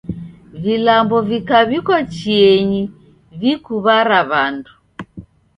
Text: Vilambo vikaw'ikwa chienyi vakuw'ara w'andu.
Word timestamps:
Vilambo 0.61 1.17
vikaw'ikwa 1.29 1.97
chienyi 2.13 2.83
vakuw'ara 3.39 4.19
w'andu. 4.29 4.73